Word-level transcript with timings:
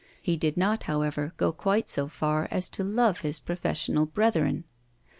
He 0.19 0.35
did 0.35 0.57
not, 0.57 0.81
however, 0.85 1.31
go 1.37 1.53
quite 1.53 1.87
so 1.87 2.07
far 2.07 2.47
as 2.49 2.67
to 2.69 2.83
love 2.83 3.19
his 3.19 3.39
professional 3.39 4.07
brethren. 4.07 4.63